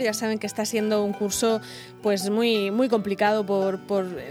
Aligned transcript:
Ya 0.00 0.14
saben 0.14 0.38
que 0.38 0.46
está 0.46 0.64
siendo 0.64 1.04
un 1.04 1.12
curso 1.12 1.60
pues 2.02 2.30
muy, 2.30 2.70
muy 2.70 2.88
complicado 2.88 3.44
por, 3.44 3.80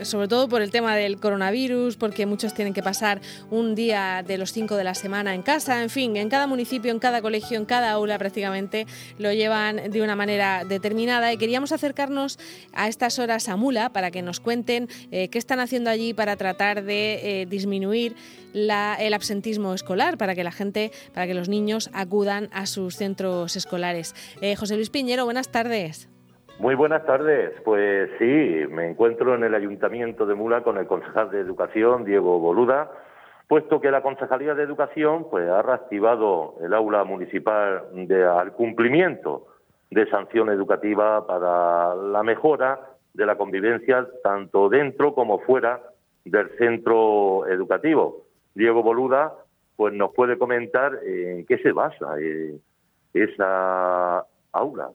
sobre 0.04 0.28
todo 0.28 0.50
por 0.50 0.62
el 0.62 0.72
tema 0.72 0.96
del 0.96 1.20
coronavirus, 1.20 1.98
porque 1.98 2.26
muchos 2.26 2.54
tienen 2.54 2.74
que 2.74 2.82
pasar 2.82 3.22
un 3.52 3.76
día 3.76 4.24
de 4.26 4.38
los 4.38 4.52
cinco 4.52 4.76
de 4.76 4.84
la 4.84 4.96
semana 4.96 5.36
en 5.36 5.44
casa, 5.44 5.84
en 5.84 5.90
fin, 5.90 6.18
en 6.18 6.30
cada 6.30 6.48
municipio, 6.48 6.92
en 6.92 7.00
cada 7.00 7.22
colegio, 7.22 7.58
en 7.58 7.66
cada 7.66 7.92
aula 7.92 8.18
prácticamente 8.18 8.88
lo 9.18 9.32
llevan 9.34 9.92
de 9.92 10.02
una 10.02 10.16
manera 10.16 10.64
determinada 10.68 11.32
y 11.32 11.38
queríamos 11.38 11.72
acercarnos 11.72 12.40
a 12.74 12.88
estas 12.88 13.20
horas 13.20 13.50
a 13.50 13.56
Mula 13.56 13.90
para 13.90 14.12
que 14.12 14.22
nos 14.22 14.40
cuenten 14.40 14.90
eh, 15.12 15.30
qué 15.30 15.38
están 15.38 15.60
haciendo 15.60 15.90
allí 15.90 16.14
para 16.14 16.36
tratar 16.36 16.84
de 16.84 17.42
eh, 17.42 17.46
disminuir 17.46 18.16
el 18.54 19.14
absentismo 19.14 19.74
escolar, 19.74 20.18
para 20.18 20.34
que 20.34 20.44
la 20.44 20.52
gente, 20.52 20.92
para 21.14 21.28
que 21.28 21.34
los 21.34 21.50
niños 21.50 21.90
acudan 21.94 22.50
a 22.52 22.66
sus 22.66 22.96
centros 22.96 23.56
escolares. 23.56 24.16
Eh, 24.42 24.56
José 24.56 24.76
Luis 24.76 24.90
Piñero, 24.90 25.26
buenas 25.26 25.50
tardes. 25.50 25.59
Muy 26.60 26.76
buenas 26.76 27.06
tardes. 27.06 27.54
Pues 27.64 28.10
sí, 28.20 28.66
me 28.70 28.90
encuentro 28.90 29.36
en 29.36 29.44
el 29.44 29.56
Ayuntamiento 29.56 30.26
de 30.26 30.36
Mula 30.36 30.62
con 30.62 30.78
el 30.78 30.88
concejal 30.88 31.32
de 31.32 31.40
Educación, 31.40 32.04
Diego 32.04 32.40
Boluda, 32.40 32.92
puesto 33.48 33.80
que 33.80 33.92
la 33.92 34.02
Concejalía 34.02 34.54
de 34.56 34.64
Educación 34.64 35.28
pues, 35.30 35.50
ha 35.50 35.62
reactivado 35.62 36.56
el 36.62 36.74
aula 36.74 37.04
municipal 37.04 37.84
de, 37.94 38.26
al 38.26 38.52
cumplimiento 38.54 39.48
de 39.90 40.08
sanción 40.10 40.50
educativa 40.50 41.26
para 41.26 41.96
la 41.96 42.24
mejora 42.24 42.80
de 43.14 43.26
la 43.26 43.38
convivencia 43.38 44.08
tanto 44.24 44.70
dentro 44.70 45.14
como 45.14 45.40
fuera 45.40 45.82
del 46.26 46.50
centro 46.58 47.48
educativo. 47.48 48.26
Diego 48.54 48.84
Boluda 48.84 49.34
pues 49.76 49.94
nos 49.94 50.14
puede 50.14 50.38
comentar 50.38 51.00
en 51.06 51.46
qué 51.46 51.58
se 51.60 51.72
basa 51.72 52.20
eh, 52.20 52.60
esa 53.14 54.26
aula. 54.52 54.90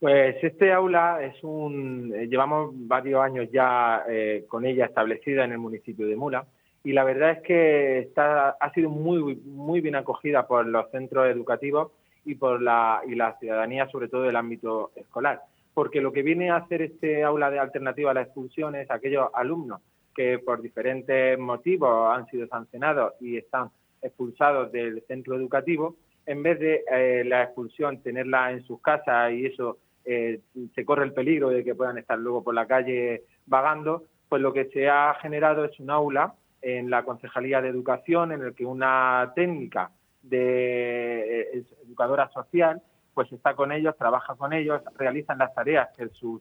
Pues 0.00 0.42
este 0.42 0.72
aula 0.72 1.22
es 1.22 1.44
un 1.44 2.12
eh, 2.16 2.26
llevamos 2.26 2.70
varios 2.74 3.20
años 3.22 3.48
ya 3.52 4.02
eh, 4.08 4.46
con 4.48 4.64
ella 4.64 4.86
establecida 4.86 5.44
en 5.44 5.52
el 5.52 5.58
municipio 5.58 6.06
de 6.06 6.16
Mula 6.16 6.46
y 6.82 6.94
la 6.94 7.04
verdad 7.04 7.32
es 7.32 7.42
que 7.42 7.98
está 7.98 8.56
ha 8.58 8.72
sido 8.72 8.88
muy 8.88 9.36
muy 9.44 9.82
bien 9.82 9.96
acogida 9.96 10.46
por 10.46 10.66
los 10.66 10.90
centros 10.90 11.28
educativos 11.28 11.92
y 12.24 12.34
por 12.36 12.62
la 12.62 13.02
y 13.06 13.14
la 13.14 13.38
ciudadanía 13.38 13.88
sobre 13.90 14.08
todo 14.08 14.22
del 14.22 14.36
ámbito 14.36 14.90
escolar 14.96 15.42
porque 15.74 16.00
lo 16.00 16.12
que 16.12 16.22
viene 16.22 16.48
a 16.50 16.56
hacer 16.56 16.80
este 16.80 17.22
aula 17.22 17.50
de 17.50 17.58
alternativa 17.58 18.10
a 18.10 18.14
la 18.14 18.22
expulsión 18.22 18.76
es 18.76 18.90
aquellos 18.90 19.28
alumnos 19.34 19.82
que 20.14 20.38
por 20.38 20.60
diferentes 20.60 21.38
motivos 21.38 22.16
han 22.16 22.26
sido 22.26 22.46
sancionados 22.46 23.14
y 23.20 23.36
están 23.36 23.70
expulsados 24.02 24.72
del 24.72 25.02
centro 25.06 25.36
educativo, 25.36 25.96
en 26.26 26.42
vez 26.42 26.58
de 26.58 26.84
eh, 26.90 27.24
la 27.24 27.44
expulsión 27.44 28.02
tenerla 28.02 28.50
en 28.52 28.64
sus 28.64 28.80
casas 28.80 29.32
y 29.32 29.46
eso 29.46 29.78
eh, 30.04 30.40
se 30.74 30.84
corre 30.84 31.04
el 31.04 31.12
peligro 31.12 31.50
de 31.50 31.64
que 31.64 31.74
puedan 31.74 31.98
estar 31.98 32.18
luego 32.18 32.42
por 32.42 32.54
la 32.54 32.66
calle 32.66 33.24
vagando, 33.46 34.04
pues 34.28 34.42
lo 34.42 34.52
que 34.52 34.66
se 34.66 34.88
ha 34.88 35.14
generado 35.14 35.64
es 35.64 35.78
un 35.80 35.90
aula 35.90 36.34
en 36.62 36.90
la 36.90 37.04
Concejalía 37.04 37.60
de 37.60 37.68
Educación 37.68 38.32
en 38.32 38.42
el 38.42 38.54
que 38.54 38.66
una 38.66 39.32
técnica 39.34 39.90
de 40.22 41.42
eh, 41.42 41.64
educadora 41.86 42.28
social 42.30 42.82
pues 43.14 43.32
está 43.32 43.54
con 43.54 43.72
ellos, 43.72 43.96
trabaja 43.96 44.34
con 44.36 44.52
ellos, 44.52 44.80
realizan 44.96 45.38
las 45.38 45.54
tareas 45.54 45.88
que 45.96 46.08
sus 46.10 46.40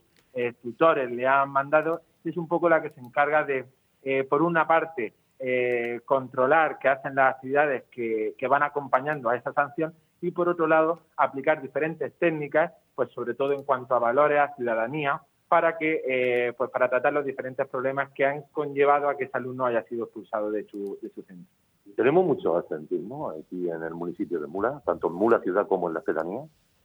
tutores 0.62 1.12
le 1.12 1.28
han 1.28 1.50
mandado 1.50 2.04
es 2.24 2.38
un 2.38 2.48
poco 2.48 2.70
la 2.70 2.82
que 2.82 2.90
se 2.92 3.00
encarga 3.00 3.44
de, 3.44 3.66
eh, 4.04 4.24
por 4.24 4.42
una 4.42 4.68
parte, 4.68 5.14
eh, 5.40 6.02
controlar 6.06 6.80
que 6.80 6.90
hacen 6.90 7.16
las 7.16 7.36
actividades 7.36 7.84
que, 7.92 8.36
van 8.50 8.64
acompañando 8.64 9.30
a 9.30 9.38
esa 9.38 9.54
sanción 9.54 9.94
y, 10.22 10.32
por 10.32 10.50
otro 10.50 10.68
lado, 10.68 11.02
aplicar 11.16 11.62
diferentes 11.62 12.14
técnicas, 12.20 12.74
pues 13.00 13.12
sobre 13.12 13.34
todo 13.34 13.54
en 13.54 13.64
cuanto 13.64 13.96
a 13.96 14.00
valores, 14.00 14.38
a 14.38 14.54
ciudadanía, 14.58 15.22
para 15.48 15.78
que 15.78 16.02
eh, 16.06 16.52
pues 16.58 16.70
para 16.70 16.90
tratar 16.90 17.14
los 17.14 17.24
diferentes 17.24 17.66
problemas 17.70 18.10
que 18.12 18.26
han 18.26 18.42
conllevado 18.52 19.08
a 19.08 19.16
que 19.16 19.24
ese 19.24 19.38
alumno 19.38 19.66
haya 19.66 19.84
sido 19.84 20.04
expulsado 20.04 20.52
de 20.52 20.66
su, 20.66 21.00
de 21.02 21.08
su 21.08 21.22
centro. 21.22 21.48
Tenemos 21.96 22.26
mucho 22.26 22.58
asentismo 22.58 23.30
aquí 23.30 23.70
en 23.70 23.84
el 23.84 23.94
municipio 23.94 24.42
de 24.42 24.48
Mula, 24.48 24.82
tanto 24.86 25.08
en 25.08 25.14
Mula 25.14 25.40
ciudad 25.40 25.66
como 25.66 25.88
en 25.88 25.94
la 25.94 26.02
pedanía. 26.02 26.42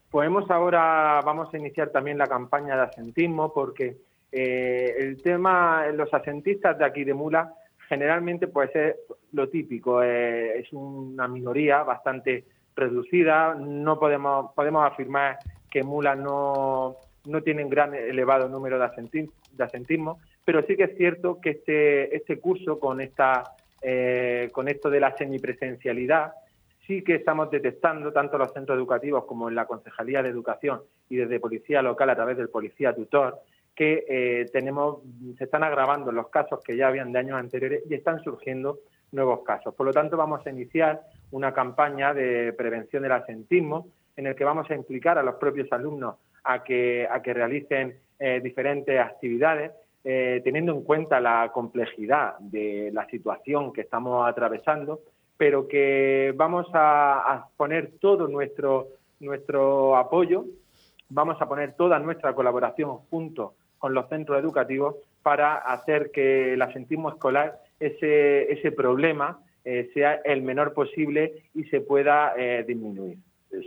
Pues 0.09 0.31
ahora, 0.51 1.21
vamos 1.25 1.53
a 1.53 1.59
iniciar 1.59 1.91
también 1.91 2.17
la 2.17 2.29
campaña 2.29 2.77
de 2.77 2.83
asentismo 2.83 3.53
porque 3.53 3.97
eh, 4.31 4.95
el 4.97 5.21
tema, 5.21 5.89
los 5.89 6.15
asentistas 6.15 6.79
de 6.79 6.85
aquí 6.85 7.03
de 7.03 7.15
Mula, 7.15 7.53
generalmente 7.89 8.47
pues 8.47 8.71
es 8.77 8.95
lo 9.33 9.49
típico, 9.49 10.01
eh, 10.01 10.61
es 10.61 10.73
una 10.73 11.27
minoría 11.27 11.83
bastante 11.83 12.45
reducida, 12.77 13.55
no 13.55 13.99
podemos, 13.99 14.53
podemos 14.55 14.87
afirmar 14.87 15.39
que 15.75 15.83
Mula 15.83 16.15
no, 16.15 16.99
no 17.27 17.43
tiene 17.43 17.65
un 17.65 17.69
gran 17.69 17.97
elevado 17.97 18.49
número 18.49 18.79
de, 18.79 19.29
de 19.53 19.65
asentismo, 19.65 20.21
pero 20.45 20.65
sí 20.65 20.77
que 20.77 20.85
es 20.85 20.97
cierto 20.97 21.41
que 21.41 21.51
este, 21.51 22.15
este 22.15 22.39
curso 22.39 22.79
con, 22.79 23.01
esta, 23.01 23.43
eh, 23.83 24.51
con 24.53 24.69
esto 24.69 24.89
de 24.89 25.01
la 25.01 25.17
semipresencialidad, 25.17 26.33
sí 26.87 27.03
que 27.03 27.17
estamos 27.17 27.51
detectando, 27.51 28.12
tanto 28.12 28.39
los 28.39 28.53
centros 28.53 28.79
educativos 28.79 29.25
como 29.25 29.49
en 29.49 29.57
la 29.57 29.67
Concejalía 29.67 30.23
de 30.23 30.29
Educación 30.29 30.83
y 31.09 31.17
desde 31.17 31.41
Policía 31.41 31.83
Local 31.83 32.09
a 32.09 32.15
través 32.15 32.37
del 32.37 32.51
Policía 32.51 32.95
Tutor, 32.95 33.41
que 33.75 34.05
eh, 34.09 34.47
tenemos, 34.53 34.99
se 35.37 35.43
están 35.43 35.65
agravando 35.65 36.12
los 36.12 36.29
casos 36.29 36.62
que 36.62 36.77
ya 36.77 36.87
habían 36.87 37.11
de 37.11 37.19
años 37.19 37.41
anteriores 37.41 37.83
y 37.91 37.95
están 37.95 38.23
surgiendo 38.23 38.79
nuevos 39.11 39.43
casos. 39.43 39.75
Por 39.75 39.87
lo 39.87 39.93
tanto, 39.93 40.17
vamos 40.17 40.47
a 40.47 40.51
iniciar 40.51 41.01
una 41.33 41.53
campaña 41.53 42.15
de 42.15 42.53
prevención 42.53 43.03
del 43.03 43.11
asentismo 43.11 43.89
en 44.17 44.27
el 44.27 44.35
que 44.35 44.45
vamos 44.45 44.71
a 44.71 44.75
implicar 44.75 45.19
a 45.19 45.23
los 45.23 45.37
propios 45.37 45.71
alumnos 45.73 46.17
a 46.45 46.63
que, 46.63 47.09
a 47.11 47.23
que 47.23 47.35
realicen 47.35 47.99
eh, 48.19 48.41
diferentes 48.43 48.99
actividades, 49.01 49.73
eh, 50.05 50.41
teniendo 50.45 50.73
en 50.73 50.83
cuenta 50.83 51.19
la 51.21 51.51
complejidad 51.53 52.39
de 52.39 52.91
la 52.93 53.07
situación 53.07 53.73
que 53.73 53.81
estamos 53.81 54.29
atravesando, 54.29 55.01
pero 55.37 55.67
que 55.67 56.33
vamos 56.37 56.67
a, 56.75 57.49
poner 57.57 57.93
todo 58.01 58.29
nuestro, 58.29 58.89
nuestro 59.19 59.97
apoyo, 59.97 60.45
vamos 61.09 61.41
a 61.41 61.49
poner 61.49 61.73
toda 61.73 61.99
nuestra 61.99 62.35
colaboración 62.35 62.99
junto 63.11 63.55
con 63.79 63.95
los 63.95 64.09
centros 64.09 64.39
educativos 64.39 64.97
para 65.23 65.57
hacer 65.57 66.11
que 66.13 66.53
el 66.53 66.63
asentismo 66.63 67.09
escolar, 67.09 67.59
ese, 67.81 68.53
ese 68.53 68.71
problema, 68.71 69.41
eh, 69.65 69.91
sea 69.95 70.21
el 70.25 70.43
menor 70.43 70.75
posible 70.75 71.43
y 71.55 71.65
se 71.65 71.81
pueda 71.81 72.35
disminuir. 72.67 73.19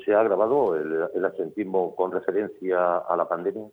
¿Se 0.03 0.13
ha 0.13 0.21
agravado 0.21 0.75
el, 0.75 1.25
asentismo 1.25 1.95
con 1.95 2.11
referencia 2.11 2.97
a 2.97 3.15
la 3.15 3.27
pandemia? 3.27 3.67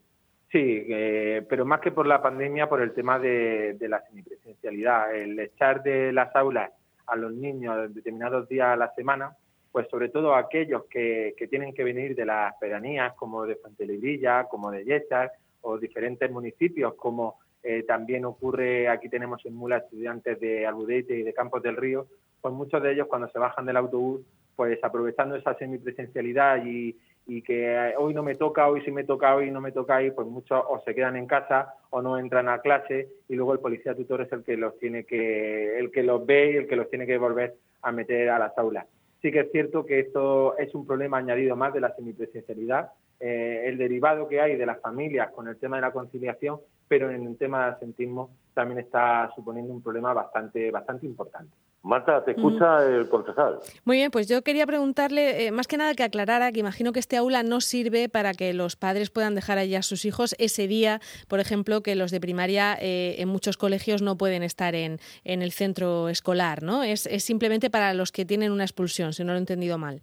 Sí, 0.51 0.87
eh, 0.89 1.45
pero 1.49 1.65
más 1.65 1.81
que 1.81 1.91
por 1.91 2.07
la 2.07 2.23
pandemia, 2.23 2.69
por 2.69 2.81
el 2.81 2.93
tema 2.93 3.19
de, 3.19 3.77
la 3.81 4.01
semipresencialidad. 4.03 5.15
El 5.15 5.39
echar 5.39 5.83
de 5.83 6.13
las 6.13 6.35
aulas 6.37 6.71
a 7.07 7.17
los 7.17 7.33
niños 7.33 7.93
determinados 7.95 8.49
días 8.49 8.69
a 8.69 8.77
la 8.77 8.93
semana, 8.95 9.37
pues 9.73 9.89
sobre 9.89 10.09
todo 10.09 10.35
aquellos 10.35 10.85
que, 10.85 11.35
que 11.37 11.49
tienen 11.49 11.75
que 11.75 11.83
venir 11.83 12.15
de 12.15 12.25
las 12.25 12.55
pedanías, 12.57 13.15
como 13.15 13.45
de 13.45 13.57
Fuentelebrilla, 13.57 14.45
como 14.45 14.71
de 14.71 14.85
Yesar, 14.85 15.33
o 15.63 15.79
diferentes 15.79 16.31
municipios, 16.31 16.95
como 16.95 17.39
eh, 17.63 17.83
también 17.83 18.27
ocurre, 18.27 18.89
aquí 18.89 19.09
tenemos 19.09 19.45
en 19.47 19.55
Mula 19.55 19.79
estudiantes 19.79 20.39
de 20.39 20.67
Albudeite 20.67 21.17
y 21.17 21.23
de 21.23 21.33
Campos 21.33 21.63
del 21.63 21.77
Río, 21.77 22.07
pues 22.43 22.53
muchos 22.53 22.83
de 22.83 22.93
ellos 22.93 23.07
cuando 23.09 23.29
se 23.29 23.39
bajan 23.39 23.65
del 23.65 23.79
autobús, 23.79 24.21
pues 24.57 24.83
aprovechando 24.83 25.37
esa 25.37 25.55
semipresencialidad 25.55 26.65
y, 26.65 26.97
y 27.27 27.43
que 27.43 27.73
eh, 27.73 27.95
hoy 27.97 28.15
no 28.15 28.23
me 28.23 28.35
toca, 28.35 28.69
hoy 28.69 28.83
sí 28.83 28.91
me 28.91 29.05
toca, 29.05 29.35
hoy 29.35 29.51
no 29.51 29.61
me 29.61 29.73
toca, 29.73 30.03
y 30.03 30.11
pues 30.11 30.27
muchos 30.27 30.63
o 30.69 30.83
se 30.85 30.95
quedan 30.95 31.17
en 31.17 31.27
casa 31.27 31.75
o 31.91 32.03
no 32.03 32.19
entran 32.19 32.49
a 32.49 32.61
clase 32.61 33.09
y 33.29 33.35
luego 33.35 33.53
el 33.53 33.61
policía 33.61 33.95
tutor 33.95 34.23
es 34.23 34.33
el 34.33 34.45
que 34.45 34.57
los 34.57 34.79
tiene 34.79 35.05
que, 35.05 35.79
el 35.79 35.91
que 35.91 36.03
los 36.03 36.25
ve 36.27 36.53
y 36.53 36.57
el 36.57 36.67
que 36.67 36.77
los 36.77 36.91
tiene 36.91 37.07
que 37.07 37.19
volver 37.19 37.55
a 37.83 37.93
meter 37.93 38.31
a 38.31 38.39
las 38.39 38.57
aulas. 38.59 38.87
Sí 39.23 39.33
que 39.33 39.41
es 39.41 39.53
cierto 39.53 39.87
que 39.87 40.01
esto 40.01 40.57
es 40.59 40.75
un 40.75 40.87
problema 40.87 41.17
añadido 41.17 41.57
más 41.57 41.73
de 41.73 41.81
la 41.81 41.95
semipresencialidad, 41.95 42.91
eh, 43.21 43.63
el 43.67 43.79
derivado 43.79 44.29
que 44.29 44.41
hay 44.41 44.57
de 44.57 44.67
las 44.67 44.81
familias 44.81 45.31
con 45.31 45.49
el 45.49 45.57
tema 45.57 45.77
de 45.77 45.83
la 45.83 45.93
conciliación, 45.93 46.61
pero 46.89 47.11
en 47.11 47.27
el 47.27 47.39
tema 47.39 47.65
del 47.65 47.75
asentismo 47.75 48.31
también 48.53 48.81
está 48.81 49.31
suponiendo 49.35 49.73
un 49.73 49.83
problema 49.83 50.13
bastante, 50.13 50.71
bastante 50.71 51.07
importante. 51.07 51.55
Marta, 51.85 52.25
te 52.25 52.31
escucha 52.31 52.83
el 52.87 53.11
concejal. 53.11 53.59
Muy 53.85 53.99
bien, 53.99 54.11
pues 54.11 54.27
yo 54.27 54.43
quería 54.43 54.67
preguntarle, 54.67 55.47
eh, 55.47 55.53
más 55.53 55.69
que 55.69 55.77
nada 55.77 55.95
que 55.95 56.03
aclarara, 56.03 56.51
que 56.51 56.61
imagino 56.61 56.93
que 56.93 56.99
este 56.99 57.19
aula 57.19 57.43
no 57.43 57.61
sirve 57.61 58.09
para 58.09 58.33
que 58.33 58.55
los 58.55 58.75
padres 58.75 59.11
puedan 59.11 59.35
dejar 59.35 59.59
allí 59.59 59.75
a 59.75 59.83
sus 59.83 60.07
hijos 60.07 60.35
ese 60.39 60.67
día, 60.67 61.01
por 61.29 61.41
ejemplo, 61.41 61.83
que 61.83 61.95
los 61.95 62.11
de 62.11 62.21
primaria 62.21 62.75
eh, 62.81 63.17
en 63.19 63.29
muchos 63.29 63.59
colegios 63.59 64.01
no 64.01 64.17
pueden 64.17 64.43
estar 64.43 64.75
en, 64.75 64.97
en 65.25 65.43
el 65.43 65.53
centro 65.53 66.09
escolar, 66.09 66.63
¿no? 66.63 66.83
Es, 66.83 67.07
es 67.07 67.23
simplemente 67.23 67.69
para 67.69 67.93
los 67.93 68.13
que 68.13 68.25
tienen 68.25 68.51
una 68.51 68.65
expulsión, 68.65 69.13
si 69.13 69.23
no 69.23 69.33
lo 69.33 69.37
he 69.37 69.41
entendido 69.41 69.77
mal. 69.77 70.01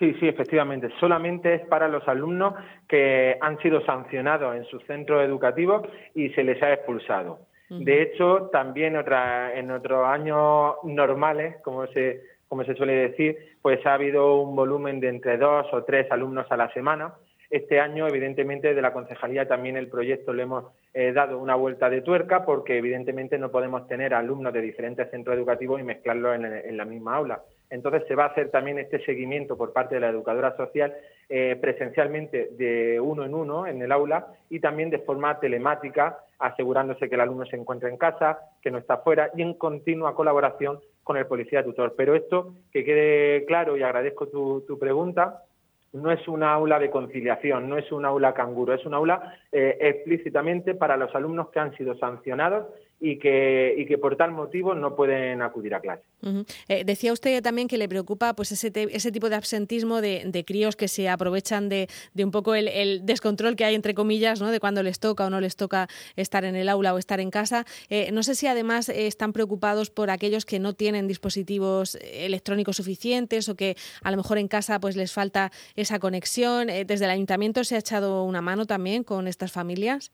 Sí, 0.00 0.14
sí, 0.18 0.26
efectivamente. 0.26 0.88
Solamente 0.98 1.54
es 1.54 1.60
para 1.68 1.86
los 1.86 2.08
alumnos 2.08 2.54
que 2.88 3.36
han 3.40 3.58
sido 3.58 3.84
sancionados 3.84 4.56
en 4.56 4.64
su 4.64 4.80
centro 4.80 5.22
educativo 5.22 5.82
y 6.14 6.30
se 6.30 6.42
les 6.42 6.60
ha 6.62 6.72
expulsado. 6.72 7.49
De 7.70 8.02
hecho, 8.02 8.48
también 8.52 8.96
otra, 8.96 9.56
en 9.56 9.70
otros 9.70 10.04
años 10.04 10.74
normales, 10.82 11.56
como 11.62 11.86
se, 11.86 12.20
como 12.48 12.64
se 12.64 12.74
suele 12.74 12.94
decir, 12.94 13.38
pues 13.62 13.84
ha 13.86 13.94
habido 13.94 14.40
un 14.40 14.56
volumen 14.56 14.98
de 14.98 15.08
entre 15.08 15.38
dos 15.38 15.66
o 15.72 15.84
tres 15.84 16.10
alumnos 16.10 16.46
a 16.50 16.56
la 16.56 16.72
semana. 16.72 17.14
Este 17.48 17.78
año, 17.78 18.08
evidentemente, 18.08 18.74
de 18.74 18.82
la 18.82 18.92
concejalía 18.92 19.46
también 19.46 19.76
el 19.76 19.88
proyecto 19.88 20.32
le 20.32 20.44
hemos 20.44 20.64
eh, 20.94 21.12
dado 21.12 21.38
una 21.38 21.54
vuelta 21.54 21.88
de 21.88 22.02
tuerca 22.02 22.44
porque, 22.44 22.78
evidentemente, 22.78 23.38
no 23.38 23.52
podemos 23.52 23.86
tener 23.86 24.14
alumnos 24.14 24.52
de 24.52 24.62
diferentes 24.62 25.08
centros 25.10 25.36
educativos 25.36 25.80
y 25.80 25.84
mezclarlos 25.84 26.34
en, 26.36 26.76
la 26.76 26.84
misma 26.84 27.16
aula. 27.16 27.40
Entonces, 27.70 28.02
se 28.08 28.14
va 28.14 28.24
a 28.24 28.28
hacer 28.28 28.50
también 28.50 28.78
este 28.78 29.02
seguimiento 29.04 29.56
por 29.56 29.72
parte 29.72 29.94
de 29.94 30.00
la 30.00 30.08
educadora 30.08 30.56
social 30.56 30.94
eh, 31.28 31.56
presencialmente 31.60 32.50
de 32.52 33.00
uno 33.00 33.24
en 33.24 33.34
uno 33.34 33.66
en 33.66 33.80
el 33.80 33.92
aula 33.92 34.26
y 34.48 34.58
también 34.58 34.90
de 34.90 34.98
forma 34.98 35.38
telemática, 35.38 36.18
asegurándose 36.40 37.08
que 37.08 37.14
el 37.14 37.20
alumno 37.20 37.46
se 37.46 37.56
encuentra 37.56 37.88
en 37.88 37.96
casa, 37.96 38.40
que 38.60 38.70
no 38.70 38.78
está 38.78 38.98
fuera 38.98 39.30
y 39.36 39.42
en 39.42 39.54
continua 39.54 40.14
colaboración 40.14 40.80
con 41.04 41.16
el 41.16 41.26
policía 41.26 41.62
tutor. 41.62 41.94
Pero 41.96 42.14
esto, 42.14 42.54
que 42.72 42.84
quede 42.84 43.44
claro 43.46 43.76
y 43.76 43.82
agradezco 43.82 44.26
tu, 44.26 44.62
tu 44.66 44.78
pregunta, 44.78 45.44
no 45.92 46.12
es 46.12 46.26
una 46.28 46.52
aula 46.52 46.78
de 46.78 46.90
conciliación, 46.90 47.68
no 47.68 47.76
es 47.76 47.90
un 47.90 48.04
aula 48.04 48.32
canguro, 48.34 48.74
es 48.74 48.84
una 48.86 48.98
aula 48.98 49.34
eh, 49.50 49.76
explícitamente 49.80 50.74
para 50.74 50.96
los 50.96 51.14
alumnos 51.14 51.50
que 51.50 51.58
han 51.58 51.76
sido 51.76 51.96
sancionados 51.96 52.66
y 53.00 53.18
que, 53.18 53.74
y 53.78 53.86
que 53.86 53.96
por 53.96 54.16
tal 54.16 54.30
motivo 54.30 54.74
no 54.74 54.94
pueden 54.94 55.40
acudir 55.40 55.74
a 55.74 55.80
clase. 55.80 56.02
Eh, 56.68 56.84
decía 56.84 57.14
usted 57.14 57.42
también 57.42 57.66
que 57.66 57.78
le 57.78 57.88
preocupa 57.88 58.34
pues 58.34 58.52
ese, 58.52 58.70
ese 58.74 59.10
tipo 59.10 59.30
de 59.30 59.36
absentismo 59.36 60.02
de, 60.02 60.44
críos 60.46 60.76
que 60.76 60.86
se 60.86 61.08
aprovechan 61.08 61.68
de, 61.68 61.88
de 62.12 62.24
un 62.24 62.30
poco 62.30 62.54
el, 62.54 63.06
descontrol 63.06 63.56
que 63.56 63.64
hay, 63.64 63.74
entre 63.74 63.94
comillas, 63.94 64.40
¿no? 64.40 64.50
de 64.50 64.60
cuando 64.60 64.82
les 64.82 65.00
toca 65.00 65.26
o 65.26 65.30
no 65.30 65.40
les 65.40 65.56
toca 65.56 65.88
estar 66.16 66.44
en 66.44 66.56
el 66.56 66.68
aula 66.68 66.92
o 66.92 66.98
estar 66.98 67.20
en 67.20 67.30
casa. 67.30 67.64
Eh, 67.88 68.10
no 68.12 68.22
sé 68.22 68.34
si 68.34 68.46
además 68.46 68.90
están 68.90 69.32
preocupados 69.32 69.90
por 69.90 70.10
aquellos 70.10 70.44
que 70.44 70.58
no 70.58 70.74
tienen 70.74 71.08
dispositivos 71.08 71.96
electrónicos 72.02 72.76
suficientes 72.76 73.48
o 73.48 73.54
que 73.54 73.76
a 74.02 74.10
lo 74.10 74.18
mejor 74.18 74.36
en 74.36 74.48
casa 74.48 74.78
pues 74.78 74.96
les 74.96 75.12
falta 75.12 75.50
esa 75.74 75.98
conexión. 75.98 76.66
¿Desde 76.66 77.06
el 77.06 77.10
ayuntamiento 77.10 77.64
se 77.64 77.76
ha 77.76 77.78
echado 77.78 78.24
una 78.24 78.42
mano 78.42 78.66
también 78.66 79.04
con 79.04 79.26
estas 79.26 79.52
familias? 79.52 80.12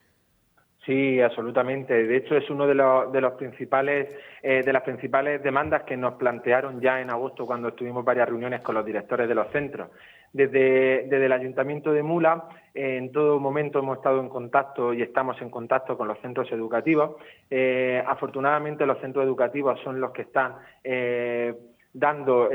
Sí, 0.87 1.21
absolutamente. 1.21 2.07
De 2.07 2.17
hecho, 2.17 2.37
es 2.37 2.49
uno 2.49 2.65
de 2.65 2.75
los, 2.77 3.11
de 3.11 3.29
principales 3.33 4.07
eh, 4.41 4.63
de 4.65 4.73
las 4.73 4.83
principales 4.85 5.43
demandas 5.43 5.83
que 5.83 5.97
nos 5.97 6.15
plantearon 6.15 6.81
ya 6.81 7.01
en 7.01 7.11
agosto 7.11 7.45
cuando 7.45 7.73
tuvimos 7.73 8.05
varias 8.05 8.29
reuniones 8.29 8.61
con 8.61 8.77
los 8.77 8.87
directores 8.87 9.29
de 9.29 9.35
los 9.35 9.51
centros. 9.51 9.91
Desde, 10.33 11.09
desde 11.09 11.27
el 11.27 11.33
Ayuntamiento 11.33 11.93
de 11.93 12.05
Mula, 12.05 12.45
en 12.73 13.11
todo 13.11 13.41
momento 13.41 13.81
hemos 13.81 13.97
estado 13.97 14.21
en 14.21 14.29
contacto 14.29 14.95
y 14.95 15.03
estamos 15.03 15.43
en 15.43 15.51
contacto 15.51 15.99
con 15.99 16.07
los 16.07 16.21
centros 16.21 16.53
educativos. 16.53 17.17
Eh, 17.51 18.01
afortunadamente, 18.07 18.87
los 18.87 19.01
centros 19.01 19.25
educativos 19.25 19.81
son 19.83 20.01
los 20.01 20.13
que 20.13 20.23
están 20.23 20.55
eh, 20.85 21.53
dando 21.93 22.49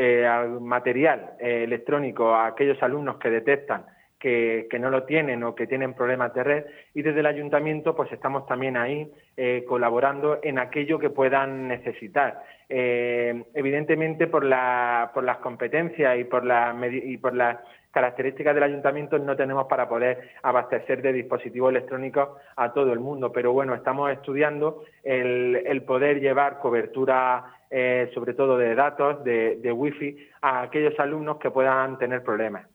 material 0.62 1.32
electrónico 1.40 2.34
a 2.34 2.46
aquellos 2.46 2.82
alumnos 2.82 3.18
que 3.18 3.30
detectan 3.30 3.84
que, 4.22 4.68
no 4.80 4.90
lo 4.90 5.04
tienen 5.04 5.44
o 5.44 5.56
que 5.56 5.68
tienen 5.68 5.96
problemas 5.96 6.34
de 6.34 6.44
red 6.44 6.66
y 6.94 7.02
desde 7.02 7.20
el 7.20 7.26
ayuntamiento 7.26 7.96
pues 7.96 8.12
estamos 8.12 8.46
también 8.46 8.78
ahí 8.78 9.12
eh, 9.36 9.66
colaborando 9.68 10.40
en 10.44 10.60
aquello 10.60 11.00
que 11.00 11.10
puedan 11.10 11.68
necesitar. 11.68 12.44
Eh, 12.70 13.44
evidentemente 13.54 14.28
por, 14.28 14.46
la, 14.46 15.12
por 15.14 15.24
las 15.24 15.38
competencias 15.38 16.18
y 16.20 16.24
por, 16.24 16.46
la, 16.46 16.74
y 16.90 17.18
por 17.18 17.36
las 17.36 17.58
características 17.90 18.54
del 18.54 18.64
ayuntamiento 18.64 19.18
no 19.18 19.36
tenemos 19.36 19.66
para 19.68 19.90
poder 19.90 20.30
abastecer 20.44 21.02
de 21.02 21.12
dispositivos 21.12 21.72
electrónicos 21.72 22.30
a 22.56 22.72
todo 22.72 22.94
el 22.94 23.00
mundo, 23.00 23.32
pero 23.34 23.52
bueno, 23.52 23.74
estamos 23.74 24.12
estudiando 24.12 24.84
el, 25.04 25.84
poder 25.86 26.22
llevar 26.22 26.60
cobertura 26.60 27.44
eh, 27.70 28.10
sobre 28.14 28.34
todo 28.36 28.58
de 28.58 28.76
datos, 28.76 29.24
de, 29.24 29.58
de 29.58 29.72
wifi, 29.72 30.16
a 30.42 30.62
aquellos 30.62 30.98
alumnos 31.00 31.38
que 31.38 31.52
puedan 31.52 31.98
tener 31.98 32.24
problemas. 32.24 32.71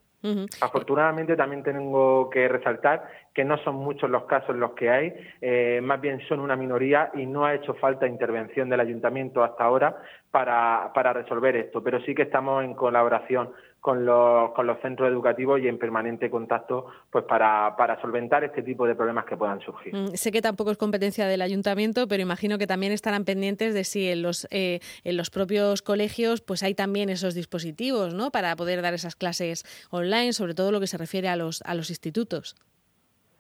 Afortunadamente 0.61 1.37
también 1.37 1.63
tengo 1.63 2.31
que 2.31 2.49
resaltar 2.49 3.09
que 3.33 3.45
no 3.45 3.59
son 3.59 3.77
muchos 3.77 4.11
los 4.11 4.25
casos 4.25 4.57
los 4.57 4.73
que 4.73 4.91
hay, 4.91 5.15
eh, 5.41 5.81
más 5.83 6.01
bien 6.01 6.21
son 6.29 6.41
una 6.41 6.57
minoría 6.57 7.11
y 7.15 7.27
no 7.27 7.45
ha 7.45 7.55
hecho 7.55 7.75
falta 7.75 8.07
intervención 8.07 8.69
del 8.69 8.81
ayuntamiento 8.81 9.45
hasta 9.45 9.65
ahora 9.65 9.97
para, 10.31 10.91
para 10.95 11.13
resolver 11.13 11.57
esto, 11.57 11.83
pero 11.83 12.01
sí 12.01 12.15
que 12.15 12.23
estamos 12.23 12.65
en 12.65 12.75
colaboración 12.75 13.51
con 13.87 14.05
los, 14.05 14.51
con 14.51 14.67
los 14.67 14.81
centros 14.81 15.09
educativos 15.09 15.61
y 15.63 15.69
en 15.69 15.79
permanente 15.79 16.29
contacto 16.29 16.87
pues 17.09 17.25
para, 17.25 17.77
para 17.77 18.01
solventar 18.01 18.43
este 18.43 18.65
tipo 18.65 18.85
de 18.85 18.97
problemas 18.97 19.27
que 19.27 19.37
puedan 19.37 19.61
surgir. 19.61 19.95
Mm, 19.95 20.17
sé 20.17 20.33
que 20.33 20.43
tampoco 20.43 20.73
es 20.73 20.77
competencia 20.77 21.29
del 21.29 21.41
ayuntamiento, 21.41 22.09
pero 22.09 22.21
imagino 22.21 22.59
que 22.59 22.67
también 22.67 22.91
estarán 22.91 23.25
pendientes 23.25 23.75
de 23.75 23.85
si 23.85 24.09
en 24.09 24.23
los, 24.23 24.49
eh, 24.51 24.81
en 25.05 25.17
los 25.17 25.31
propios 25.31 25.83
colegios 25.83 26.41
pues 26.41 26.65
hay 26.65 26.75
también 26.75 27.11
esos 27.11 27.37
dispositivos 27.37 28.13
¿no? 28.13 28.33
para 28.33 28.57
poder 28.57 28.83
dar 28.83 28.93
esas 28.93 29.15
clases 29.15 29.63
online, 29.91 30.33
sobre 30.33 30.55
todo 30.55 30.73
lo 30.73 30.81
que 30.81 30.89
se 30.89 30.99
refiere 30.99 31.29
a 31.29 31.37
los, 31.37 31.63
a 31.63 31.77
los 31.77 31.89
institutos. 31.89 32.57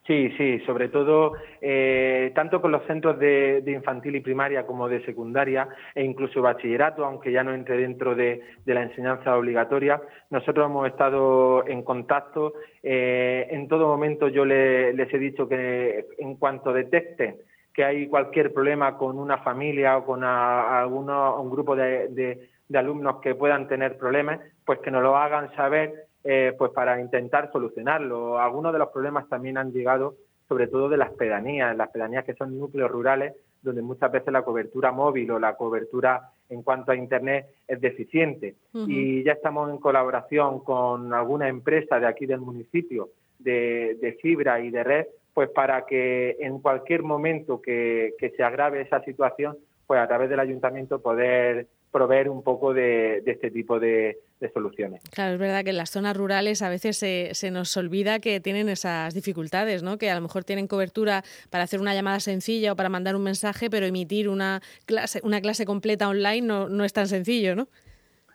Sí, 0.06 0.30
sí, 0.38 0.60
sobre 0.60 0.88
todo 0.88 1.32
eh, 1.60 2.30
tanto 2.32 2.60
con 2.62 2.70
los 2.70 2.84
centros 2.86 3.18
de, 3.18 3.60
infantil 3.66 4.14
y 4.14 4.20
primaria 4.20 4.64
como 4.64 4.88
de 4.88 5.04
secundaria 5.04 5.68
e 5.96 6.04
incluso 6.04 6.40
bachillerato, 6.40 7.04
aunque 7.04 7.32
ya 7.32 7.42
no 7.42 7.52
entre 7.52 7.76
dentro 7.78 8.14
de, 8.14 8.40
la 8.66 8.82
enseñanza 8.82 9.36
obligatoria. 9.36 10.00
Nosotros 10.30 10.66
hemos 10.66 10.86
estado 10.86 11.66
en 11.66 11.82
contacto. 11.82 12.54
Eh, 12.84 13.48
en 13.50 13.66
todo 13.66 13.88
momento 13.88 14.28
yo 14.28 14.44
les 14.44 15.12
he 15.12 15.18
dicho 15.18 15.48
que 15.48 16.06
en 16.18 16.36
cuanto 16.36 16.72
detecten 16.72 17.38
que 17.74 17.84
hay 17.84 18.06
cualquier 18.06 18.54
problema 18.54 18.96
con 18.96 19.18
una 19.18 19.38
familia 19.38 19.98
o 19.98 20.06
con 20.06 20.22
alguno, 20.22 21.42
un 21.42 21.50
grupo 21.50 21.74
de 21.74 22.48
alumnos 22.72 23.16
que 23.20 23.34
puedan 23.34 23.66
tener 23.66 23.98
problemas, 23.98 24.38
pues 24.64 24.78
que 24.78 24.92
nos 24.92 25.02
lo 25.02 25.16
hagan 25.16 25.52
saber 25.56 26.05
eh, 26.26 26.54
pues 26.58 26.72
para 26.72 27.00
intentar 27.00 27.50
solucionarlo. 27.52 28.38
Algunos 28.38 28.72
de 28.72 28.78
los 28.78 28.88
problemas 28.88 29.28
también 29.28 29.58
han 29.58 29.72
llegado 29.72 30.16
sobre 30.48 30.68
todo 30.68 30.88
de 30.88 30.96
las 30.96 31.10
pedanías, 31.12 31.76
las 31.76 31.90
pedanías 31.90 32.24
que 32.24 32.34
son 32.34 32.58
núcleos 32.58 32.90
rurales, 32.90 33.34
donde 33.62 33.82
muchas 33.82 34.12
veces 34.12 34.32
la 34.32 34.42
cobertura 34.42 34.92
móvil 34.92 35.30
o 35.32 35.38
la 35.38 35.56
cobertura 35.56 36.30
en 36.48 36.62
cuanto 36.62 36.92
a 36.92 36.96
Internet 36.96 37.46
es 37.66 37.80
deficiente. 37.80 38.54
Y 38.72 39.24
ya 39.24 39.32
estamos 39.32 39.70
en 39.70 39.78
colaboración 39.78 40.60
con 40.60 41.12
alguna 41.12 41.48
empresa 41.48 41.98
de 41.98 42.06
aquí 42.06 42.26
del 42.26 42.40
municipio 42.40 43.08
de, 43.38 44.18
fibra 44.20 44.60
y 44.60 44.70
de 44.70 44.84
red, 44.84 45.06
pues 45.34 45.50
para 45.50 45.84
que 45.84 46.36
en 46.40 46.60
cualquier 46.60 47.02
momento 47.02 47.60
que, 47.60 48.14
que 48.18 48.30
se 48.30 48.42
agrave 48.42 48.82
esa 48.82 49.02
situación, 49.02 49.56
pues 49.86 50.00
a 50.00 50.06
través 50.06 50.30
del 50.30 50.40
ayuntamiento 50.40 51.00
poder 51.00 51.66
proveer 51.96 52.28
un 52.28 52.42
poco 52.42 52.74
de, 52.74 53.22
este 53.24 53.50
tipo 53.50 53.80
de, 53.80 54.18
soluciones. 54.52 55.02
Claro, 55.10 55.32
es 55.32 55.38
verdad 55.38 55.64
que 55.64 55.70
en 55.70 55.78
las 55.78 55.90
zonas 55.90 56.14
rurales 56.14 56.60
a 56.60 56.68
veces 56.68 56.98
se, 56.98 57.30
se, 57.32 57.50
nos 57.50 57.74
olvida 57.78 58.18
que 58.18 58.38
tienen 58.38 58.68
esas 58.68 59.14
dificultades, 59.14 59.82
¿no? 59.82 59.96
que 59.96 60.10
a 60.10 60.14
lo 60.14 60.20
mejor 60.20 60.44
tienen 60.44 60.66
cobertura 60.66 61.22
para 61.48 61.64
hacer 61.64 61.80
una 61.80 61.94
llamada 61.94 62.20
sencilla 62.20 62.72
o 62.72 62.76
para 62.76 62.90
mandar 62.90 63.16
un 63.16 63.22
mensaje, 63.22 63.70
pero 63.70 63.86
emitir 63.86 64.28
una 64.28 64.60
clase, 64.84 65.20
una 65.22 65.40
clase 65.40 65.64
completa 65.64 66.06
online 66.06 66.46
no, 66.46 66.68
no 66.68 66.84
es 66.84 66.92
tan 66.92 67.06
sencillo, 67.06 67.56
¿no? 67.56 67.66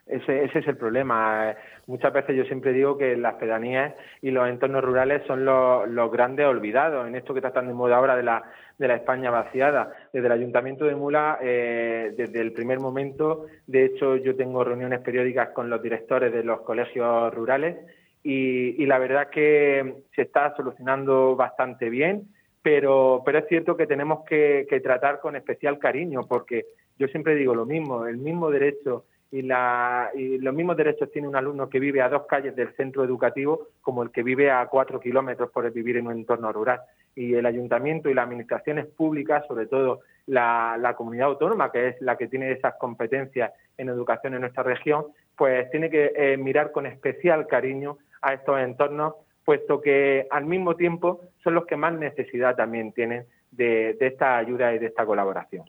Ese, 0.07 0.43
ese, 0.43 0.59
es 0.59 0.67
el 0.67 0.75
problema. 0.75 1.55
Muchas 1.91 2.13
veces 2.13 2.37
yo 2.37 2.45
siempre 2.45 2.71
digo 2.71 2.97
que 2.97 3.17
las 3.17 3.33
pedanías 3.33 3.93
y 4.21 4.31
los 4.31 4.47
entornos 4.47 4.81
rurales 4.81 5.23
son 5.27 5.43
los, 5.43 6.09
grandes 6.09 6.45
olvidados 6.45 7.05
en 7.05 7.15
esto 7.15 7.33
que 7.33 7.39
está 7.39 7.51
tan 7.51 7.67
de 7.67 7.73
moda 7.73 7.97
ahora 7.97 8.15
de 8.15 8.23
la, 8.23 8.43
de 8.77 8.87
la 8.87 8.95
España 8.95 9.29
vaciada. 9.29 9.91
Desde 10.13 10.27
el 10.27 10.31
Ayuntamiento 10.31 10.85
de 10.85 10.95
Mula, 10.95 11.37
eh, 11.41 12.13
desde 12.15 12.39
el 12.39 12.53
primer 12.53 12.79
momento, 12.79 13.47
de 13.67 13.83
hecho 13.83 14.15
yo 14.15 14.37
tengo 14.37 14.63
reuniones 14.63 15.01
periódicas 15.01 15.49
con 15.49 15.69
los 15.69 15.83
directores 15.83 16.31
de 16.31 16.45
los 16.45 16.61
colegios 16.61 17.33
rurales 17.33 17.75
y, 18.23 18.85
la 18.85 18.97
verdad 18.97 19.29
que 19.29 20.03
se 20.15 20.21
está 20.21 20.55
solucionando 20.55 21.35
bastante 21.35 21.89
bien, 21.89 22.29
pero, 22.61 23.21
pero 23.25 23.39
es 23.39 23.47
cierto 23.49 23.75
que 23.75 23.85
tenemos 23.85 24.23
que, 24.23 24.65
tratar 24.81 25.19
con 25.19 25.35
especial 25.35 25.77
cariño 25.77 26.21
porque 26.25 26.67
yo 26.97 27.09
siempre 27.09 27.35
digo 27.35 27.53
lo 27.53 27.65
mismo, 27.65 28.05
el 28.05 28.15
mismo 28.15 28.49
derecho 28.49 29.03
y, 29.31 29.41
la, 29.43 30.11
y, 30.13 30.37
los 30.39 30.53
mismos 30.53 30.75
derechos 30.75 31.09
tiene 31.11 31.27
un 31.27 31.35
alumno 31.35 31.69
que 31.69 31.79
vive 31.79 32.01
a 32.01 32.09
dos 32.09 32.25
calles 32.27 32.55
del 32.55 32.75
centro 32.75 33.03
educativo 33.03 33.69
como 33.81 34.03
el 34.03 34.11
que 34.11 34.23
vive 34.23 34.51
a 34.51 34.65
cuatro 34.67 34.99
kilómetros 34.99 35.49
por 35.51 35.71
vivir 35.71 35.97
en 35.97 36.07
un 36.07 36.13
entorno 36.13 36.51
rural. 36.51 36.81
Y 37.15 37.33
el 37.33 37.45
ayuntamiento 37.45 38.09
y 38.09 38.13
las 38.13 38.25
administraciones 38.25 38.87
públicas, 38.87 39.45
sobre 39.47 39.67
todo 39.67 40.01
la, 40.27 40.93
comunidad 40.97 41.27
autónoma, 41.27 41.71
que 41.71 41.89
es 41.89 42.01
la 42.01 42.17
que 42.17 42.27
tiene 42.27 42.51
esas 42.51 42.75
competencias 42.75 43.53
en 43.77 43.89
educación 43.89 44.33
en 44.33 44.41
nuestra 44.41 44.63
región, 44.63 45.05
pues 45.37 45.69
tiene 45.71 45.89
que 45.89 46.11
eh, 46.15 46.37
mirar 46.37 46.71
con 46.71 46.85
especial 46.85 47.47
cariño 47.47 47.97
a 48.21 48.33
estos 48.33 48.59
entornos, 48.59 49.15
puesto 49.45 49.81
que 49.81 50.27
al 50.29 50.45
mismo 50.45 50.75
tiempo 50.75 51.21
son 51.43 51.55
los 51.55 51.65
que 51.65 51.77
más 51.77 51.93
necesidad 51.93 52.55
también 52.55 52.91
tienen 52.91 53.25
de, 53.51 53.97
esta 53.99 54.37
ayuda 54.37 54.73
y 54.73 54.79
de 54.79 54.87
esta 54.87 55.05
colaboración. 55.05 55.65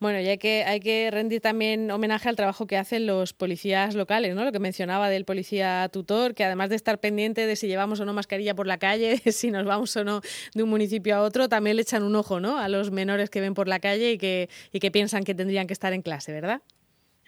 Bueno, 0.00 0.20
y 0.20 0.28
hay 0.28 0.38
que, 0.38 0.64
hay 0.64 0.80
que 0.80 1.08
rendir 1.10 1.40
también 1.40 1.90
homenaje 1.90 2.28
al 2.28 2.36
trabajo 2.36 2.66
que 2.66 2.76
hacen 2.76 3.06
los 3.06 3.32
policías 3.32 3.94
locales, 3.94 4.34
¿no? 4.34 4.44
Lo 4.44 4.52
que 4.52 4.58
mencionaba 4.58 5.08
del 5.08 5.24
policía 5.24 5.88
tutor, 5.92 6.34
que 6.34 6.44
además 6.44 6.70
de 6.70 6.76
estar 6.76 6.98
pendiente 6.98 7.46
de 7.46 7.56
si 7.56 7.68
llevamos 7.68 8.00
o 8.00 8.04
no 8.04 8.12
mascarilla 8.12 8.54
por 8.54 8.66
la 8.66 8.78
calle, 8.78 9.16
si 9.32 9.50
nos 9.50 9.64
vamos 9.64 9.96
o 9.96 10.04
no 10.04 10.20
de 10.54 10.62
un 10.62 10.70
municipio 10.70 11.16
a 11.16 11.22
otro, 11.22 11.48
también 11.48 11.76
le 11.76 11.82
echan 11.82 12.02
un 12.02 12.16
ojo, 12.16 12.40
¿no? 12.40 12.58
A 12.58 12.68
los 12.68 12.90
menores 12.90 13.30
que 13.30 13.40
ven 13.40 13.54
por 13.54 13.68
la 13.68 13.78
calle 13.78 14.12
y 14.12 14.18
que, 14.18 14.48
y 14.72 14.80
que 14.80 14.90
piensan 14.90 15.24
que 15.24 15.34
tendrían 15.34 15.66
que 15.66 15.72
estar 15.72 15.92
en 15.92 16.02
clase, 16.02 16.32
¿verdad? 16.32 16.60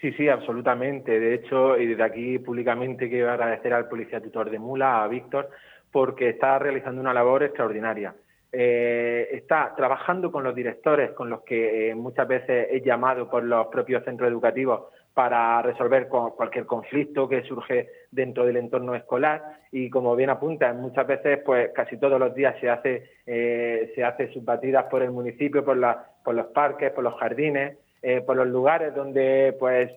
Sí, 0.01 0.13
sí, 0.13 0.29
absolutamente. 0.29 1.19
De 1.19 1.35
hecho, 1.35 1.79
y 1.79 1.87
desde 1.87 2.03
aquí 2.03 2.39
públicamente 2.39 3.09
quiero 3.09 3.31
agradecer 3.31 3.73
al 3.73 3.89
policía 3.89 4.21
tutor 4.21 4.51
de 4.51 4.59
Mula, 4.59 5.03
a 5.03 5.09
Víctor, 5.09 5.49
porque 5.91 6.31
está 6.31 6.59
realizando 6.59 7.01
una 7.01 7.15
labor 7.15 7.45
extraordinaria. 7.45 8.15
Eh, 8.57 9.31
está 9.33 9.75
trabajando 9.77 10.31
con 10.31 10.45
los 10.45 10.55
directores, 10.55 11.11
con 11.11 11.29
los 11.29 11.43
que 11.43 11.91
eh, 11.91 11.95
muchas 11.97 12.29
veces 12.29 12.69
es 12.71 12.85
llamado 12.85 13.29
por 13.29 13.43
los 13.43 13.67
propios 13.67 14.05
centros 14.05 14.31
educativos 14.31 14.83
para 15.13 15.63
resolver 15.63 16.09
cualquier 16.09 16.67
conflicto 16.67 17.29
que 17.29 17.43
surge 17.43 17.89
dentro 18.11 18.45
del 18.45 18.57
entorno 18.57 18.95
escolar. 18.95 19.61
Y 19.73 19.91
como 19.91 20.15
bien 20.15 20.31
apunta 20.31 20.73
muchas 20.73 21.07
veces 21.07 21.41
pues 21.45 21.71
casi 21.73 21.97
todos 21.97 22.19
los 22.21 22.35
días 22.35 22.55
se 22.61 22.71
hace 22.71 23.11
eh, 23.27 23.93
se 23.95 24.05
hace 24.05 24.33
sus 24.33 24.45
batidas 24.45 24.85
por 24.85 25.03
el 25.03 25.11
municipio 25.11 25.65
por 25.65 25.77
la, 25.77 26.05
por 26.25 26.35
los 26.35 26.47
parques 26.47 26.93
por 26.93 27.03
los 27.03 27.15
jardines 27.19 27.79
eh, 28.03 28.21
por 28.21 28.37
los 28.37 28.47
lugares 28.49 28.95
donde 28.95 29.57
pues 29.59 29.91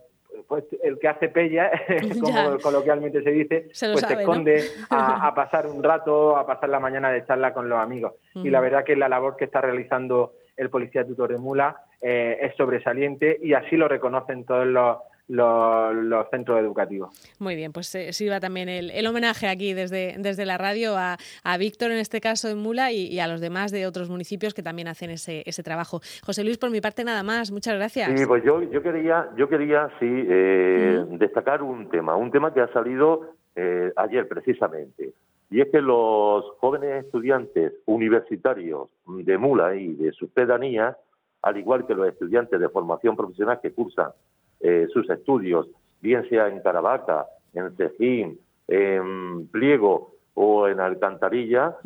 pues 0.48 0.66
el 0.84 1.00
que 1.00 1.08
hace 1.08 1.30
pella, 1.30 1.72
como 2.22 2.60
coloquialmente 2.60 3.24
se 3.24 3.32
dice, 3.32 3.62
pues 3.68 4.02
se 4.02 4.14
esconde 4.14 4.64
a, 4.90 5.34
pasar 5.34 5.68
un 5.68 5.84
rato, 5.84 6.38
a 6.38 6.46
pasar 6.46 6.70
la 6.70 6.80
mañana 6.80 7.12
de 7.12 7.26
charla 7.26 7.54
con 7.54 7.70
los 7.70 7.80
amigos. 7.80 8.14
Y 8.36 8.50
la 8.50 8.60
verdad 8.60 8.84
que 8.84 8.96
la 8.96 9.10
labor 9.10 9.36
que 9.36 9.46
está 9.46 9.62
realizando 9.62 10.34
el 10.56 10.70
policía 10.70 11.06
tutor 11.06 11.32
de 11.32 11.38
Mula 11.38 11.84
eh, 12.02 12.38
es 12.42 12.56
sobresaliente 12.56 13.40
y 13.42 13.54
así 13.54 13.78
lo 13.78 13.88
reconocen 13.88 14.46
todos 14.46 14.66
los, 14.68 14.98
los, 15.28 16.30
centros 16.30 16.60
educativos. 16.60 17.10
Muy 17.40 17.56
bien, 17.56 17.72
pues 17.72 17.94
eh, 17.96 18.14
sirva 18.14 18.40
también 18.40 18.70
el, 18.70 19.08
homenaje 19.08 19.48
aquí 19.48 19.74
desde, 19.74 20.16
desde 20.18 20.46
la 20.46 20.58
radio 20.58 20.96
a, 20.98 21.18
Víctor, 21.58 21.92
en 21.92 21.98
este 21.98 22.22
caso 22.22 22.50
en 22.50 22.58
Mula, 22.58 22.92
y, 22.92 23.20
a 23.20 23.28
los 23.28 23.42
demás 23.42 23.72
de 23.72 23.88
otros 23.88 24.10
municipios 24.10 24.54
que 24.54 24.64
también 24.64 24.88
hacen 24.88 25.10
ese, 25.10 25.44
ese 25.46 25.64
trabajo. 25.64 26.02
José 26.24 26.44
Luis, 26.44 26.58
por 26.58 26.70
mi 26.70 26.82
parte 26.82 27.04
nada 27.04 27.24
más, 27.24 27.52
muchas 27.52 27.76
gracias. 27.76 28.20
Sí, 28.20 28.26
pues 28.26 28.44
yo, 28.44 28.62
yo 28.64 28.82
quería, 28.82 29.30
yo 29.36 29.50
quería 29.50 29.90
sí, 30.00 30.06
eh, 30.06 31.06
destacar 31.12 31.64
un 31.64 31.90
tema, 31.90 32.16
un 32.16 32.32
tema 32.32 32.54
que 32.54 32.62
ha 32.62 32.72
salido 32.72 33.34
eh, 33.56 33.92
ayer 33.96 34.28
precisamente. 34.28 35.14
Y 35.50 35.62
es 35.62 35.70
que 35.70 35.82
los 35.82 36.44
jóvenes 36.60 37.06
estudiantes 37.06 37.74
universitarios 37.86 38.90
de 39.08 39.38
Mula 39.38 39.76
y 39.76 39.94
de 39.94 40.12
sus 40.12 40.30
pedanías, 40.30 40.96
al 41.42 41.58
igual 41.58 41.88
que 41.88 41.96
los 41.96 42.08
estudiantes 42.08 42.60
de 42.60 42.70
formación 42.70 43.16
profesional 43.16 43.60
que 43.62 43.72
cursan 43.72 44.12
eh, 44.60 44.88
sus 44.94 45.10
estudios, 45.10 45.68
bien 46.02 46.28
sea 46.30 46.48
en 46.48 46.62
Caravaca, 46.62 47.28
en 47.54 47.76
Cejín, 47.76 48.40
en 48.68 49.48
Pliego 49.48 50.14
o 50.34 50.68
en 50.68 50.80
Alcantarilla, 50.80 51.78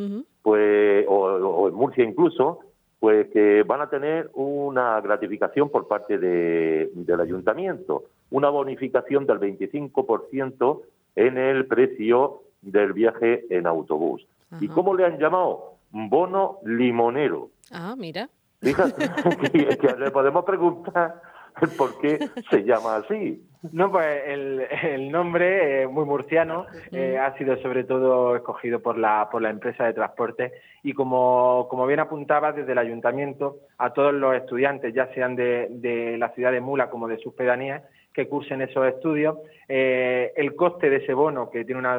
pues, 0.42 1.06
o, 1.08 1.68
en 1.68 1.74
Murcia 1.74 2.04
incluso, 2.04 2.60
pues 3.00 3.28
que 3.30 3.64
van 3.64 3.82
a 3.82 3.90
tener 3.90 4.30
una 4.34 5.00
gratificación 5.02 5.70
por 5.70 5.88
parte 5.88 6.18
del 6.18 7.20
ayuntamiento, 7.20 8.04
una 8.30 8.50
bonificación 8.50 9.26
del 9.26 9.40
25% 9.40 10.82
en 11.16 11.38
el 11.38 11.66
precio 11.66 12.44
del 12.62 12.94
viaje 12.94 13.46
en 13.50 13.68
autobús. 13.68 14.26
¿Y 14.60 14.68
cómo 14.68 14.94
le 14.96 15.06
han 15.06 15.18
llamado? 15.18 15.76
Bono 15.92 16.60
limonero. 16.66 17.50
Ah, 17.72 17.96
mira. 17.98 18.30
Fíjate, 18.62 19.10
que 19.80 19.96
le 19.98 20.12
podemos 20.12 20.46
preguntar 20.46 21.22
por 21.78 22.00
qué 22.00 22.30
se 22.50 22.64
llama 22.64 22.98
así. 22.98 23.44
No, 23.72 23.92
pues 23.92 24.24
el, 24.26 25.12
nombre, 25.12 25.84
eh, 25.84 25.88
muy 25.88 26.04
murciano, 26.06 26.66
eh, 26.92 27.20
ha 27.20 27.38
sido 27.38 27.58
sobre 27.62 27.84
todo 27.84 28.36
escogido 28.36 28.80
por 28.82 28.98
la, 28.98 29.30
por 29.32 29.44
la 29.44 29.52
empresa 29.52 29.86
de 29.86 29.94
transporte 29.94 30.52
y 30.82 30.94
como, 30.94 31.68
como 31.70 31.86
bien 31.86 32.00
apuntaba 32.00 32.54
desde 32.54 32.72
el 32.72 32.80
ayuntamiento, 32.80 33.60
a 33.78 33.94
todos 33.94 34.14
los 34.16 34.36
estudiantes, 34.36 34.96
ya 34.96 35.14
sean 35.14 35.36
de, 35.36 35.68
de 35.70 36.18
la 36.18 36.30
ciudad 36.30 36.52
de 36.52 36.60
Mula 36.60 36.90
como 36.90 37.08
de 37.08 37.20
sus 37.20 37.36
pedanías, 37.36 37.84
que 38.14 38.28
cursen 38.28 38.62
esos 38.62 38.86
estudios. 38.88 39.38
Eh, 39.68 40.34
el 40.36 40.56
coste 40.56 40.90
de 40.90 40.98
ese 40.98 41.14
bono, 41.14 41.50
que 41.50 41.64
tiene 41.64 41.80
una, 41.80 41.98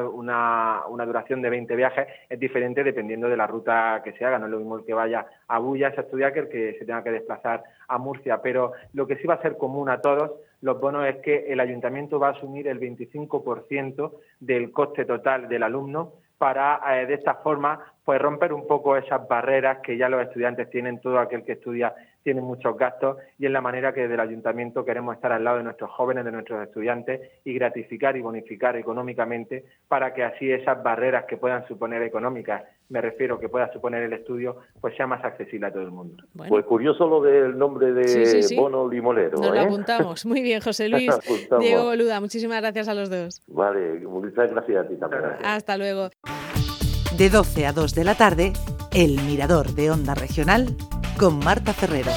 una, 0.87 1.05
duración 1.05 1.41
de 1.41 1.49
20 1.49 1.75
viajes, 1.75 2.07
es 2.29 2.39
diferente 2.39 2.83
dependiendo 2.83 3.27
de 3.27 3.37
la 3.37 3.47
ruta 3.47 4.01
que 4.03 4.13
se 4.13 4.25
haga. 4.25 4.37
No 4.37 4.45
es 4.45 4.51
lo 4.51 4.59
mismo 4.59 4.77
el 4.77 4.85
que 4.85 4.93
vaya 4.93 5.25
a 5.47 5.59
Bullas 5.59 5.97
a 5.97 6.01
estudiar 6.01 6.33
que 6.33 6.39
el 6.39 6.49
que 6.49 6.75
se 6.77 6.85
tenga 6.85 7.03
que 7.03 7.11
desplazar 7.11 7.63
a 7.87 7.97
Murcia. 7.97 8.41
Pero 8.41 8.73
lo 8.93 9.07
que 9.07 9.17
sí 9.17 9.27
va 9.27 9.35
a 9.35 9.41
ser 9.41 9.57
común 9.57 9.89
a 9.89 10.01
todos 10.01 10.31
los 10.61 10.79
bonos 10.79 11.05
es 11.07 11.17
que 11.17 11.51
el 11.51 11.59
ayuntamiento 11.59 12.19
va 12.19 12.29
a 12.29 12.31
asumir 12.31 12.67
el 12.67 12.79
25% 12.79 14.13
del 14.39 14.71
coste 14.71 15.05
total 15.05 15.49
del 15.49 15.63
alumno 15.63 16.13
para 16.37 16.79
eh, 17.01 17.05
de 17.05 17.15
esta 17.15 17.35
forma 17.35 17.92
pues 18.03 18.21
romper 18.21 18.53
un 18.53 18.67
poco 18.67 18.97
esas 18.97 19.27
barreras 19.27 19.79
que 19.79 19.97
ya 19.97 20.09
los 20.09 20.21
estudiantes 20.21 20.69
tienen, 20.69 20.99
todo 20.99 21.19
aquel 21.19 21.43
que 21.43 21.53
estudia 21.53 21.93
tiene 22.23 22.41
muchos 22.41 22.77
gastos 22.77 23.17
y 23.37 23.45
es 23.45 23.51
la 23.51 23.61
manera 23.61 23.93
que 23.93 24.01
desde 24.01 24.13
el 24.15 24.19
ayuntamiento 24.21 24.85
queremos 24.85 25.15
estar 25.15 25.31
al 25.31 25.43
lado 25.43 25.57
de 25.57 25.63
nuestros 25.63 25.91
jóvenes, 25.91 26.25
de 26.25 26.31
nuestros 26.31 26.63
estudiantes 26.63 27.21
y 27.43 27.53
gratificar 27.53 28.15
y 28.17 28.21
bonificar 28.21 28.77
económicamente 28.77 29.65
para 29.87 30.13
que 30.13 30.23
así 30.23 30.49
esas 30.49 30.81
barreras 30.81 31.25
que 31.25 31.37
puedan 31.37 31.67
suponer 31.67 32.01
económicas, 32.01 32.63
me 32.89 33.01
refiero 33.01 33.39
que 33.39 33.49
pueda 33.49 33.71
suponer 33.73 34.03
el 34.03 34.13
estudio, 34.13 34.57
pues 34.79 34.95
sea 34.95 35.07
más 35.07 35.23
accesible 35.23 35.67
a 35.67 35.71
todo 35.71 35.83
el 35.83 35.91
mundo. 35.91 36.23
Pues 36.47 36.65
curioso 36.65 37.07
lo 37.07 37.21
del 37.21 37.57
nombre 37.57 37.91
de 37.93 38.55
bono 38.55 38.87
limonero. 38.87 39.37
Nos 39.37 39.47
lo 39.47 39.55
¿eh? 39.55 39.59
apuntamos. 39.59 40.25
Muy 40.25 40.41
bien, 40.41 40.61
José 40.61 40.89
Luis. 40.89 41.13
Diego 41.59 41.83
Boluda, 41.83 42.21
muchísimas 42.21 42.61
gracias 42.61 42.87
a 42.87 42.93
los 42.93 43.09
dos. 43.09 43.41
Vale, 43.47 43.99
muchas 43.99 44.51
gracias 44.51 44.85
a 44.85 44.87
ti 44.87 44.95
también. 44.95 45.23
Hasta 45.43 45.77
luego. 45.77 46.09
De 47.17 47.29
12 47.29 47.67
a 47.67 47.73
2 47.73 47.93
de 47.93 48.03
la 48.03 48.15
tarde, 48.15 48.53
El 48.91 49.21
Mirador 49.21 49.73
de 49.75 49.91
Onda 49.91 50.15
Regional 50.15 50.75
con 51.17 51.37
Marta 51.37 51.71
Ferrero. 51.71 52.11